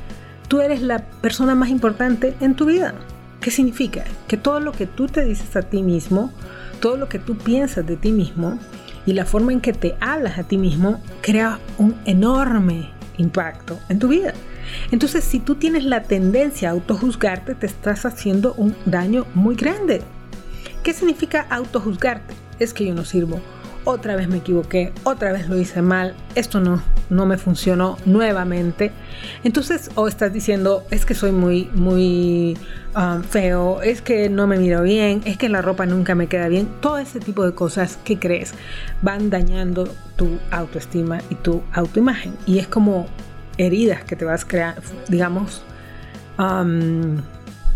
tú 0.52 0.60
eres 0.60 0.82
la 0.82 0.98
persona 0.98 1.54
más 1.54 1.70
importante 1.70 2.34
en 2.40 2.54
tu 2.54 2.66
vida. 2.66 2.92
¿Qué 3.40 3.50
significa? 3.50 4.04
Que 4.28 4.36
todo 4.36 4.60
lo 4.60 4.72
que 4.72 4.86
tú 4.86 5.06
te 5.06 5.24
dices 5.24 5.56
a 5.56 5.62
ti 5.62 5.82
mismo, 5.82 6.30
todo 6.78 6.98
lo 6.98 7.08
que 7.08 7.18
tú 7.18 7.38
piensas 7.38 7.86
de 7.86 7.96
ti 7.96 8.12
mismo 8.12 8.58
y 9.06 9.14
la 9.14 9.24
forma 9.24 9.54
en 9.54 9.62
que 9.62 9.72
te 9.72 9.94
hablas 9.98 10.36
a 10.36 10.42
ti 10.42 10.58
mismo 10.58 11.02
crea 11.22 11.58
un 11.78 11.94
enorme 12.04 12.90
impacto 13.16 13.80
en 13.88 13.98
tu 13.98 14.08
vida. 14.08 14.34
Entonces, 14.90 15.24
si 15.24 15.40
tú 15.40 15.54
tienes 15.54 15.86
la 15.86 16.02
tendencia 16.02 16.68
a 16.68 16.72
autojuzgarte, 16.72 17.54
te 17.54 17.64
estás 17.64 18.04
haciendo 18.04 18.52
un 18.58 18.76
daño 18.84 19.24
muy 19.32 19.54
grande. 19.54 20.02
¿Qué 20.82 20.92
significa 20.92 21.46
autojuzgarte? 21.48 22.34
Es 22.58 22.74
que 22.74 22.84
yo 22.84 22.92
no 22.92 23.06
sirvo 23.06 23.40
otra 23.84 24.16
vez 24.16 24.28
me 24.28 24.38
equivoqué, 24.38 24.92
otra 25.04 25.32
vez 25.32 25.48
lo 25.48 25.58
hice 25.58 25.82
mal, 25.82 26.14
esto 26.34 26.60
no, 26.60 26.82
no 27.10 27.26
me 27.26 27.36
funcionó 27.36 27.98
nuevamente. 28.04 28.92
Entonces, 29.44 29.90
o 29.94 30.08
estás 30.08 30.32
diciendo, 30.32 30.84
es 30.90 31.04
que 31.04 31.14
soy 31.14 31.32
muy, 31.32 31.68
muy 31.74 32.56
um, 32.96 33.22
feo, 33.22 33.82
es 33.82 34.02
que 34.02 34.28
no 34.28 34.46
me 34.46 34.58
miro 34.58 34.82
bien, 34.82 35.22
es 35.24 35.36
que 35.36 35.48
la 35.48 35.62
ropa 35.62 35.86
nunca 35.86 36.14
me 36.14 36.26
queda 36.26 36.48
bien, 36.48 36.68
todo 36.80 36.98
ese 36.98 37.20
tipo 37.20 37.44
de 37.44 37.54
cosas 37.54 37.98
que 38.04 38.18
crees 38.18 38.54
van 39.02 39.30
dañando 39.30 39.88
tu 40.16 40.38
autoestima 40.50 41.20
y 41.30 41.34
tu 41.36 41.62
autoimagen. 41.72 42.34
Y 42.46 42.58
es 42.58 42.68
como 42.68 43.06
heridas 43.58 44.04
que 44.04 44.16
te 44.16 44.24
vas 44.24 44.44
crear, 44.44 44.76
digamos, 45.08 45.62
um, 46.38 47.18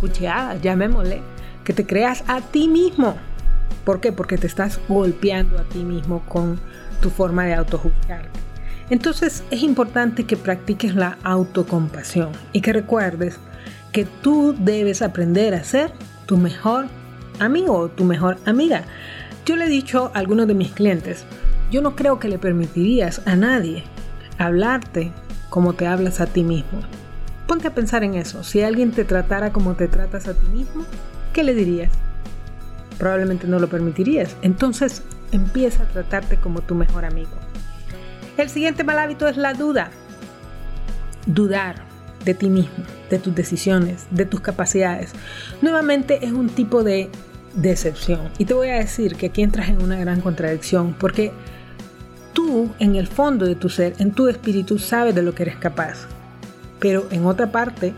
cucheadas, 0.01 0.61
llamémosle, 0.63 1.23
que 1.65 1.73
te 1.73 1.87
creas 1.87 2.25
a 2.29 2.41
ti 2.41 2.69
mismo. 2.69 3.17
¿Por 3.85 4.01
qué? 4.01 4.13
Porque 4.13 4.39
te 4.39 4.47
estás 4.47 4.81
golpeando 4.89 5.59
a 5.59 5.65
ti 5.65 5.85
mismo 5.85 6.23
con 6.29 6.59
tu 7.01 7.11
forma 7.11 7.45
de 7.45 7.55
autojuzgar. 7.55 8.29
Entonces 8.91 9.43
es 9.51 9.63
importante 9.63 10.25
que 10.25 10.37
practiques 10.37 10.95
la 10.95 11.19
autocompasión 11.23 12.31
y 12.53 12.61
que 12.61 12.73
recuerdes 12.73 13.39
que 13.93 14.05
tú 14.05 14.55
debes 14.59 15.03
aprender 15.03 15.55
a 15.55 15.65
ser 15.65 15.93
tu 16.27 16.37
mejor 16.37 16.87
amigo 17.41 17.75
o 17.75 17.89
tu 17.89 18.05
mejor 18.05 18.39
amiga. 18.45 18.85
Yo 19.45 19.57
le 19.57 19.67
he 19.67 19.69
dicho 19.69 20.11
a 20.15 20.19
algunos 20.19 20.47
de 20.47 20.55
mis 20.55 20.73
clientes, 20.73 21.25
yo 21.71 21.83
no 21.83 21.97
creo 21.97 22.19
que 22.19 22.29
le 22.29 22.39
permitirías 22.39 23.23
a 23.27 23.37
nadie 23.37 23.85
hablarte 24.39 25.13
como 25.51 25.73
te 25.73 25.87
hablas 25.87 26.21
a 26.21 26.27
ti 26.27 26.45
mismo. 26.45 26.81
Ponte 27.47 27.69
a 27.69 27.75
pensar 27.75 28.05
en 28.05 28.15
eso. 28.15 28.43
Si 28.43 28.63
alguien 28.63 28.91
te 28.91 29.05
tratara 29.05 29.53
como 29.53 29.75
te 29.75 29.89
tratas 29.89 30.29
a 30.29 30.35
ti 30.35 30.47
mismo, 30.49 30.85
¿qué 31.33 31.45
le 31.45 31.55
dirías? 31.55 31.93
Probablemente 32.99 33.47
no 33.47 33.59
lo 33.59 33.69
permitirías. 33.69 34.37
Entonces 34.43 35.03
empieza 35.33 35.83
a 35.83 35.87
tratarte 35.87 36.37
como 36.37 36.61
tu 36.61 36.75
mejor 36.75 37.05
amigo. 37.05 37.31
El 38.37 38.50
siguiente 38.50 38.85
mal 38.85 38.99
hábito 38.99 39.29
es 39.29 39.37
la 39.37 39.55
duda. 39.55 39.91
Dudar 41.26 41.76
de 42.25 42.35
ti 42.35 42.50
mismo, 42.50 42.85
de 43.09 43.19
tus 43.19 43.35
decisiones, 43.35 44.07
de 44.11 44.26
tus 44.26 44.41
capacidades. 44.41 45.12
Nuevamente 45.62 46.25
es 46.25 46.33
un 46.33 46.49
tipo 46.49 46.83
de 46.83 47.09
decepción. 47.55 48.29
Y 48.38 48.45
te 48.45 48.55
voy 48.55 48.69
a 48.69 48.75
decir 48.75 49.17
que 49.17 49.26
aquí 49.26 49.43
entras 49.43 49.69
en 49.69 49.83
una 49.83 49.99
gran 49.99 50.21
contradicción 50.21 50.95
porque 50.99 51.33
tú 52.33 52.71
en 52.79 52.97
el 52.97 53.07
fondo 53.07 53.47
de 53.47 53.55
tu 53.55 53.69
ser, 53.69 53.95
en 53.99 54.12
tu 54.12 54.29
espíritu, 54.29 54.79
sabes 54.79 55.15
de 55.15 55.23
lo 55.23 55.35
que 55.35 55.45
eres 55.45 55.57
capaz. 55.57 56.07
Pero 56.79 57.07
en 57.11 57.25
otra 57.25 57.50
parte 57.50 57.95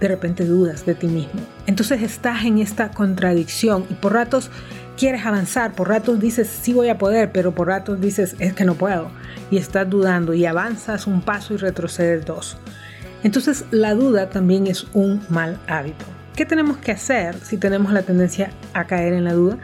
de 0.00 0.08
repente 0.08 0.44
dudas 0.44 0.86
de 0.86 0.94
ti 0.94 1.08
mismo. 1.08 1.40
Entonces 1.68 2.00
estás 2.00 2.46
en 2.46 2.60
esta 2.60 2.90
contradicción 2.92 3.84
y 3.90 3.94
por 3.94 4.14
ratos 4.14 4.50
quieres 4.96 5.26
avanzar, 5.26 5.74
por 5.74 5.90
ratos 5.90 6.18
dices 6.18 6.48
sí 6.48 6.72
voy 6.72 6.88
a 6.88 6.96
poder, 6.96 7.30
pero 7.30 7.54
por 7.54 7.66
ratos 7.66 8.00
dices 8.00 8.36
es 8.38 8.54
que 8.54 8.64
no 8.64 8.74
puedo 8.74 9.10
y 9.50 9.58
estás 9.58 9.88
dudando 9.88 10.32
y 10.32 10.46
avanzas 10.46 11.06
un 11.06 11.20
paso 11.20 11.52
y 11.52 11.58
retrocedes 11.58 12.24
dos. 12.24 12.56
Entonces 13.22 13.66
la 13.70 13.94
duda 13.94 14.30
también 14.30 14.66
es 14.66 14.86
un 14.94 15.20
mal 15.28 15.58
hábito. 15.66 16.06
¿Qué 16.34 16.46
tenemos 16.46 16.78
que 16.78 16.92
hacer 16.92 17.36
si 17.38 17.58
tenemos 17.58 17.92
la 17.92 18.00
tendencia 18.00 18.50
a 18.72 18.86
caer 18.86 19.12
en 19.12 19.24
la 19.24 19.34
duda? 19.34 19.58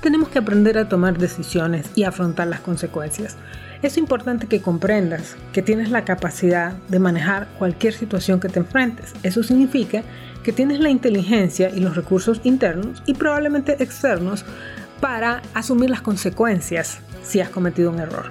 Tenemos 0.00 0.28
que 0.28 0.38
aprender 0.38 0.78
a 0.78 0.88
tomar 0.88 1.18
decisiones 1.18 1.90
y 1.96 2.04
afrontar 2.04 2.46
las 2.46 2.60
consecuencias. 2.60 3.36
Es 3.82 3.96
importante 3.96 4.46
que 4.46 4.60
comprendas 4.60 5.36
que 5.52 5.62
tienes 5.62 5.90
la 5.90 6.04
capacidad 6.04 6.74
de 6.88 6.98
manejar 7.00 7.48
cualquier 7.58 7.94
situación 7.94 8.38
que 8.38 8.48
te 8.48 8.60
enfrentes. 8.60 9.12
Eso 9.24 9.42
significa 9.42 10.02
que 10.02 10.04
tienes 10.52 10.80
la 10.80 10.90
inteligencia 10.90 11.70
y 11.70 11.80
los 11.80 11.96
recursos 11.96 12.40
internos 12.44 13.02
y 13.06 13.14
probablemente 13.14 13.82
externos 13.82 14.44
para 15.00 15.42
asumir 15.54 15.90
las 15.90 16.02
consecuencias 16.02 17.00
si 17.22 17.40
has 17.40 17.50
cometido 17.50 17.90
un 17.90 18.00
error. 18.00 18.30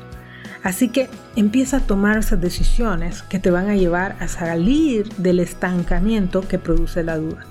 Así 0.63 0.89
que 0.89 1.09
empieza 1.35 1.77
a 1.77 1.79
tomar 1.81 2.17
esas 2.17 2.41
decisiones 2.41 3.21
que 3.23 3.39
te 3.39 3.51
van 3.51 3.69
a 3.69 3.75
llevar 3.75 4.17
a 4.19 4.27
salir 4.27 5.07
del 5.15 5.39
estancamiento 5.39 6.41
que 6.41 6.59
produce 6.59 7.03
la 7.03 7.17
duda. 7.17 7.45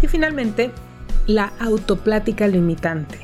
Y 0.00 0.08
finalmente, 0.08 0.72
la 1.26 1.52
autoplática 1.60 2.48
limitante. 2.48 3.20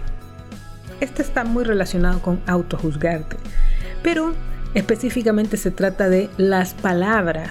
Este 1.01 1.23
está 1.23 1.45
muy 1.45 1.65
relacionado 1.65 2.21
con 2.21 2.41
autojuzgarte, 2.47 3.37
pero 4.03 4.35
específicamente 4.75 5.57
se 5.57 5.71
trata 5.71 6.09
de 6.09 6.29
las 6.37 6.75
palabras 6.75 7.51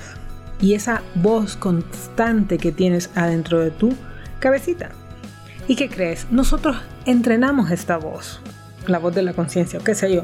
y 0.62 0.74
esa 0.74 1.04
voz 1.16 1.56
constante 1.56 2.58
que 2.58 2.72
tienes 2.72 3.10
adentro 3.16 3.60
de 3.60 3.72
tu 3.72 3.94
cabecita. 4.40 4.90
¿Y 5.68 5.76
qué 5.76 5.90
crees? 5.90 6.28
Nosotros 6.32 6.78
entrenamos 7.06 7.72
esta 7.72 7.98
voz, 7.98 8.40
la 8.88 9.00
voz 9.00 9.14
de 9.14 9.24
la 9.24 9.34
conciencia, 9.34 9.80
o 9.80 9.84
qué 9.84 9.96
sé 9.96 10.14
yo, 10.14 10.24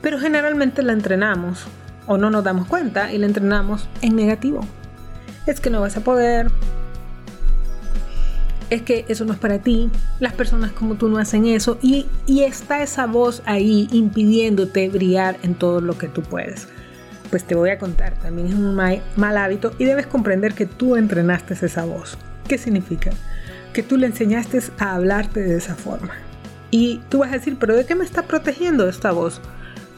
pero 0.00 0.18
generalmente 0.18 0.82
la 0.82 0.92
entrenamos 0.92 1.66
o 2.06 2.16
no 2.16 2.30
nos 2.30 2.42
damos 2.42 2.66
cuenta 2.66 3.12
y 3.12 3.18
la 3.18 3.26
entrenamos 3.26 3.88
en 4.00 4.16
negativo. 4.16 4.60
Es 5.46 5.60
que 5.60 5.70
no 5.70 5.80
vas 5.80 5.96
a 5.96 6.00
poder, 6.00 6.50
es 8.70 8.82
que 8.82 9.04
eso 9.08 9.24
no 9.24 9.32
es 9.32 9.38
para 9.38 9.58
ti, 9.58 9.90
las 10.20 10.32
personas 10.32 10.72
como 10.72 10.94
tú 10.94 11.08
no 11.08 11.18
hacen 11.18 11.46
eso 11.46 11.78
y, 11.82 12.06
y 12.26 12.42
está 12.42 12.82
esa 12.82 13.06
voz 13.06 13.42
ahí 13.44 13.88
impidiéndote 13.92 14.88
brillar 14.88 15.38
en 15.42 15.54
todo 15.54 15.80
lo 15.80 15.98
que 15.98 16.08
tú 16.08 16.22
puedes. 16.22 16.68
Pues 17.30 17.44
te 17.44 17.54
voy 17.54 17.70
a 17.70 17.78
contar, 17.78 18.14
también 18.14 18.48
es 18.48 18.54
un 18.54 18.74
mal, 18.74 19.36
hábito 19.36 19.72
y 19.78 19.84
debes 19.84 20.06
comprender 20.06 20.54
que 20.54 20.66
tú 20.66 20.96
entrenaste 20.96 21.54
esa 21.54 21.84
voz. 21.84 22.16
¿Qué 22.46 22.56
significa? 22.56 23.10
Que 23.72 23.82
tú 23.82 23.96
le 23.96 24.06
enseñaste 24.06 24.60
a 24.78 24.94
hablarte 24.94 25.42
de 25.42 25.56
esa 25.56 25.74
forma. 25.74 26.14
Y 26.70 27.00
tú 27.10 27.18
vas 27.18 27.30
a 27.30 27.34
decir, 27.38 27.56
pero 27.58 27.76
¿de 27.76 27.84
qué 27.84 27.94
me 27.94 28.04
está 28.04 28.22
protegiendo 28.22 28.88
esta 28.88 29.12
voz? 29.12 29.40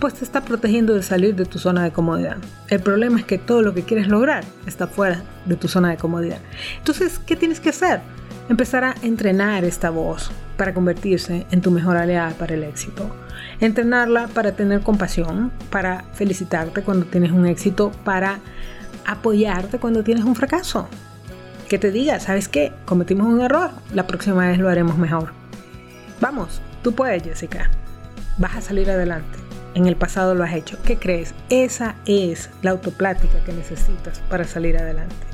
Pues 0.00 0.14
te 0.14 0.24
está 0.24 0.40
protegiendo 0.44 0.94
de 0.94 1.02
salir 1.02 1.36
de 1.36 1.44
tu 1.44 1.58
zona 1.58 1.84
de 1.84 1.92
comodidad. 1.92 2.38
El 2.68 2.80
problema 2.80 3.18
es 3.20 3.24
que 3.24 3.38
todo 3.38 3.62
lo 3.62 3.74
que 3.74 3.82
quieres 3.82 4.08
lograr 4.08 4.44
está 4.66 4.86
fuera 4.86 5.22
de 5.46 5.56
tu 5.56 5.68
zona 5.68 5.90
de 5.90 5.98
comodidad. 5.98 6.38
Entonces, 6.78 7.20
¿qué 7.24 7.36
tienes 7.36 7.60
que 7.60 7.68
hacer? 7.68 8.00
Empezar 8.50 8.82
a 8.82 8.96
entrenar 9.02 9.64
esta 9.64 9.90
voz 9.90 10.32
para 10.56 10.74
convertirse 10.74 11.46
en 11.52 11.60
tu 11.60 11.70
mejor 11.70 11.96
aliada 11.96 12.32
para 12.32 12.54
el 12.54 12.64
éxito. 12.64 13.08
Entrenarla 13.60 14.26
para 14.26 14.56
tener 14.56 14.80
compasión, 14.80 15.52
para 15.70 16.02
felicitarte 16.14 16.82
cuando 16.82 17.06
tienes 17.06 17.30
un 17.30 17.46
éxito, 17.46 17.92
para 18.02 18.40
apoyarte 19.06 19.78
cuando 19.78 20.02
tienes 20.02 20.24
un 20.24 20.34
fracaso. 20.34 20.88
Que 21.68 21.78
te 21.78 21.92
diga, 21.92 22.18
¿sabes 22.18 22.48
qué? 22.48 22.72
Cometimos 22.86 23.28
un 23.28 23.40
error, 23.40 23.70
la 23.94 24.08
próxima 24.08 24.48
vez 24.48 24.58
lo 24.58 24.68
haremos 24.68 24.98
mejor. 24.98 25.30
Vamos, 26.20 26.60
tú 26.82 26.92
puedes, 26.92 27.22
Jessica. 27.22 27.70
Vas 28.36 28.56
a 28.56 28.62
salir 28.62 28.90
adelante. 28.90 29.38
En 29.76 29.86
el 29.86 29.94
pasado 29.94 30.34
lo 30.34 30.42
has 30.42 30.54
hecho. 30.54 30.76
¿Qué 30.82 30.98
crees? 30.98 31.34
Esa 31.50 31.94
es 32.04 32.50
la 32.62 32.72
autoplática 32.72 33.44
que 33.46 33.52
necesitas 33.52 34.18
para 34.28 34.42
salir 34.42 34.76
adelante. 34.76 35.29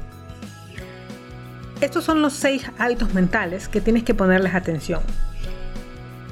Estos 1.81 2.05
son 2.05 2.23
los 2.23 2.33
seis 2.33 2.65
hábitos 2.79 3.13
mentales 3.13 3.69
que 3.69 3.83
tienes 3.83 4.03
que 4.03 4.15
ponerles 4.15 4.55
atención. 4.55 5.03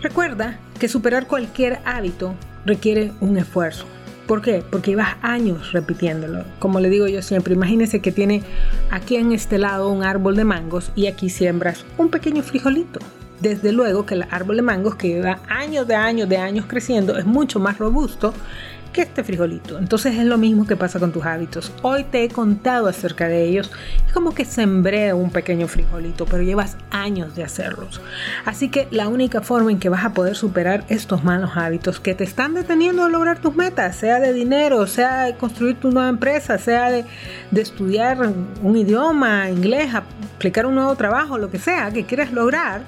Recuerda 0.00 0.58
que 0.80 0.88
superar 0.88 1.26
cualquier 1.26 1.80
hábito 1.84 2.34
requiere 2.64 3.12
un 3.20 3.36
esfuerzo. 3.36 3.84
¿Por 4.26 4.40
qué? 4.40 4.64
Porque 4.70 4.92
llevas 4.92 5.16
años 5.20 5.72
repitiéndolo. 5.72 6.44
Como 6.58 6.80
le 6.80 6.88
digo 6.88 7.08
yo 7.08 7.20
siempre, 7.20 7.52
imagínese 7.52 8.00
que 8.00 8.10
tiene 8.10 8.42
aquí 8.90 9.16
en 9.16 9.32
este 9.32 9.58
lado 9.58 9.90
un 9.90 10.02
árbol 10.02 10.34
de 10.34 10.44
mangos 10.44 10.90
y 10.94 11.08
aquí 11.08 11.28
siembras 11.28 11.84
un 11.98 12.08
pequeño 12.08 12.42
frijolito. 12.42 13.00
Desde 13.40 13.70
luego 13.72 14.06
que 14.06 14.14
el 14.14 14.26
árbol 14.30 14.56
de 14.56 14.62
mangos 14.62 14.94
que 14.94 15.08
lleva 15.08 15.40
años 15.48 15.86
de 15.86 15.94
años 15.94 16.26
de 16.26 16.38
años 16.38 16.64
creciendo 16.66 17.18
es 17.18 17.26
mucho 17.26 17.60
más 17.60 17.76
robusto 17.76 18.32
que 18.94 19.02
este 19.02 19.24
frijolito. 19.24 19.76
Entonces 19.78 20.16
es 20.16 20.24
lo 20.24 20.38
mismo 20.38 20.66
que 20.66 20.76
pasa 20.76 20.98
con 20.98 21.12
tus 21.12 21.26
hábitos. 21.26 21.72
Hoy 21.82 22.04
te 22.04 22.24
he 22.24 22.28
contado 22.28 22.86
acerca 22.86 23.28
de 23.28 23.44
ellos. 23.44 23.70
Es 24.06 24.12
como 24.12 24.32
que 24.32 24.44
sembré 24.44 25.12
un 25.12 25.30
pequeño 25.30 25.66
frijolito, 25.66 26.24
pero 26.24 26.42
llevas 26.42 26.78
años 26.90 27.34
de 27.34 27.42
hacerlos. 27.42 28.00
Así 28.44 28.70
que 28.70 28.86
la 28.92 29.08
única 29.08 29.42
forma 29.42 29.72
en 29.72 29.80
que 29.80 29.88
vas 29.88 30.04
a 30.04 30.14
poder 30.14 30.36
superar 30.36 30.84
estos 30.88 31.24
malos 31.24 31.50
hábitos 31.56 31.98
que 31.98 32.14
te 32.14 32.22
están 32.22 32.54
deteniendo 32.54 33.04
a 33.04 33.08
lograr 33.08 33.40
tus 33.40 33.56
metas, 33.56 33.96
sea 33.96 34.20
de 34.20 34.32
dinero, 34.32 34.86
sea 34.86 35.24
de 35.24 35.34
construir 35.34 35.78
tu 35.80 35.90
nueva 35.90 36.08
empresa, 36.08 36.56
sea 36.56 36.90
de, 36.90 37.04
de 37.50 37.60
estudiar 37.60 38.32
un 38.62 38.76
idioma, 38.76 39.50
inglés, 39.50 39.92
aplicar 39.92 40.66
un 40.66 40.76
nuevo 40.76 40.94
trabajo, 40.94 41.36
lo 41.36 41.50
que 41.50 41.58
sea 41.58 41.90
que 41.90 42.06
quieras 42.06 42.32
lograr, 42.32 42.82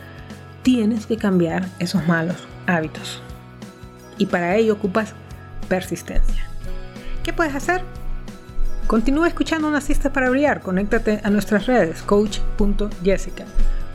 tienes 0.63 1.07
que 1.07 1.17
cambiar 1.17 1.67
esos 1.81 2.07
malos 2.07 2.37
hábitos. 2.67 3.21
Y 4.19 4.27
para 4.27 4.55
ello 4.57 4.75
ocupas 4.75 5.15
persistencia. 5.69 6.47
¿Qué 7.23 7.33
puedes 7.33 7.55
hacer? 7.55 7.83
Continúa 8.87 9.27
escuchando 9.27 9.67
una 9.67 9.81
cista 9.81 10.13
para 10.13 10.31
brillar. 10.31 10.61
Conéctate 10.61 11.21
a 11.25 11.31
nuestras 11.31 11.67
redes, 11.67 12.03
coach.jessica, 12.03 13.45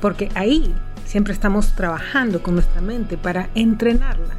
porque 0.01 0.30
ahí 0.36 0.75
siempre 1.06 1.34
estamos 1.34 1.74
trabajando 1.75 2.44
con 2.44 2.56
nuestra 2.56 2.82
mente 2.82 3.18
para 3.18 3.50
entrenarla, 3.56 4.36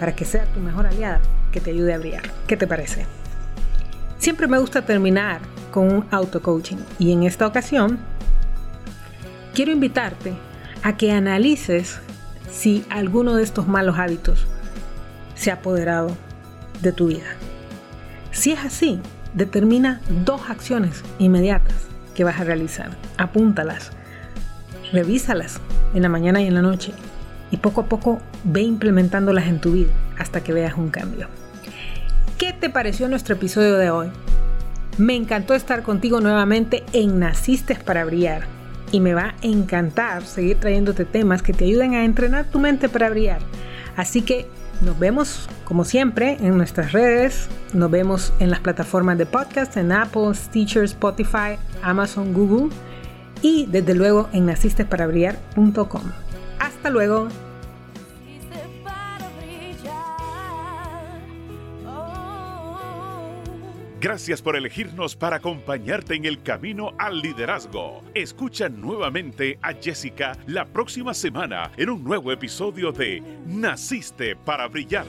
para 0.00 0.16
que 0.16 0.24
sea 0.24 0.46
tu 0.46 0.60
mejor 0.60 0.86
aliada, 0.86 1.20
que 1.52 1.60
te 1.60 1.70
ayude 1.70 1.92
a 1.92 1.98
brillar. 1.98 2.22
¿Qué 2.46 2.56
te 2.56 2.66
parece? 2.66 3.06
Siempre 4.18 4.46
me 4.46 4.58
gusta 4.58 4.82
terminar 4.82 5.40
con 5.70 5.92
un 5.92 6.06
auto 6.10 6.40
coaching 6.40 6.78
y 6.98 7.12
en 7.12 7.24
esta 7.24 7.46
ocasión 7.46 7.98
quiero 9.52 9.72
invitarte 9.72 10.32
a 10.82 10.96
que 10.96 11.12
analices 11.12 11.98
si 12.50 12.84
alguno 12.88 13.34
de 13.34 13.42
estos 13.42 13.68
malos 13.68 13.98
hábitos 13.98 14.46
se 15.34 15.50
ha 15.50 15.54
apoderado 15.54 16.16
de 16.82 16.92
tu 16.92 17.06
vida. 17.08 17.36
Si 18.32 18.52
es 18.52 18.60
así, 18.64 19.00
determina 19.34 20.00
dos 20.24 20.42
acciones 20.48 21.02
inmediatas 21.18 21.74
que 22.14 22.24
vas 22.24 22.40
a 22.40 22.44
realizar. 22.44 22.90
Apúntalas, 23.16 23.92
revísalas 24.92 25.60
en 25.94 26.02
la 26.02 26.08
mañana 26.08 26.42
y 26.42 26.46
en 26.46 26.54
la 26.54 26.62
noche 26.62 26.92
y 27.50 27.58
poco 27.58 27.82
a 27.82 27.86
poco 27.86 28.20
ve 28.44 28.62
implementándolas 28.62 29.46
en 29.46 29.60
tu 29.60 29.72
vida 29.72 29.92
hasta 30.18 30.42
que 30.42 30.52
veas 30.52 30.76
un 30.76 30.90
cambio. 30.90 31.28
¿Qué 32.38 32.52
te 32.52 32.70
pareció 32.70 33.08
nuestro 33.08 33.34
episodio 33.36 33.76
de 33.76 33.90
hoy? 33.90 34.08
Me 34.98 35.14
encantó 35.14 35.54
estar 35.54 35.82
contigo 35.82 36.20
nuevamente 36.20 36.84
en 36.92 37.18
Naciste 37.18 37.76
para 37.76 38.04
Brillar 38.04 38.42
y 38.90 39.00
me 39.00 39.14
va 39.14 39.22
a 39.22 39.34
encantar 39.42 40.24
seguir 40.24 40.58
trayéndote 40.58 41.04
temas 41.04 41.42
que 41.42 41.52
te 41.52 41.64
ayuden 41.64 41.94
a 41.94 42.04
entrenar 42.04 42.44
tu 42.44 42.58
mente 42.58 42.88
para 42.88 43.08
brillar. 43.08 43.40
Así 43.96 44.22
que 44.22 44.46
nos 44.82 44.98
vemos 44.98 45.48
como 45.64 45.84
siempre 45.84 46.36
en 46.40 46.56
nuestras 46.56 46.92
redes, 46.92 47.48
nos 47.72 47.90
vemos 47.90 48.32
en 48.40 48.50
las 48.50 48.60
plataformas 48.60 49.16
de 49.16 49.26
podcast, 49.26 49.76
en 49.76 49.92
Apple, 49.92 50.34
Stitcher, 50.34 50.84
Spotify, 50.84 51.56
Amazon, 51.82 52.34
Google 52.34 52.74
y 53.40 53.66
desde 53.66 53.94
luego 53.94 54.28
en 54.32 54.46
nacistesparaBrillar.com. 54.46 56.02
Hasta 56.58 56.90
luego. 56.90 57.28
Gracias 64.02 64.42
por 64.42 64.56
elegirnos 64.56 65.14
para 65.14 65.36
acompañarte 65.36 66.16
en 66.16 66.24
el 66.24 66.42
camino 66.42 66.90
al 66.98 67.20
liderazgo. 67.20 68.02
Escucha 68.14 68.68
nuevamente 68.68 69.60
a 69.62 69.74
Jessica 69.74 70.36
la 70.48 70.64
próxima 70.64 71.14
semana 71.14 71.70
en 71.76 71.88
un 71.88 72.02
nuevo 72.02 72.32
episodio 72.32 72.90
de 72.90 73.22
Naciste 73.46 74.34
para 74.34 74.66
Brillar. 74.66 75.06